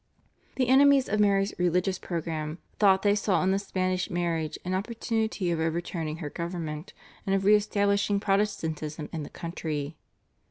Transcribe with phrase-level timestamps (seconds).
[0.55, 5.51] The enemies of Mary's religious programme thought they saw in the Spanish marriage an opportunity
[5.51, 6.93] of overturning her government,
[7.27, 9.95] and of re establishing Protestantism in the country.